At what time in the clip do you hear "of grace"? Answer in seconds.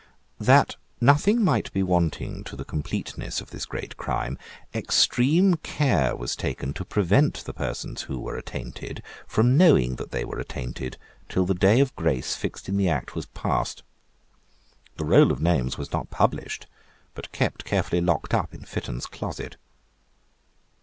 11.79-12.33